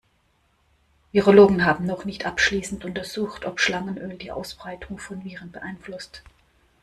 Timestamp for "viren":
5.23-5.51